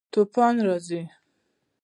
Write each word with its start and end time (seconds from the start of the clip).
توپان 0.11 0.55
راځي 0.67 1.01